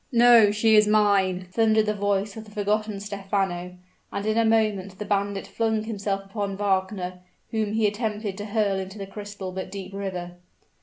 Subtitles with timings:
[0.11, 3.75] "No; she is mine!" thundered the voice of the forgotten Stephano,
[4.11, 7.19] and in a moment the bandit flung himself upon Wagner,
[7.51, 10.37] whom he attempted to hurl into the crystal but deep river.